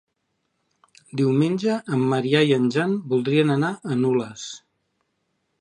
Diumenge 1.21 1.75
en 1.97 2.07
Maria 2.15 2.43
i 2.53 2.57
en 2.57 2.67
Jan 2.77 2.97
voldrien 3.13 3.55
anar 3.59 3.73
a 3.97 4.03
Nules. 4.03 4.51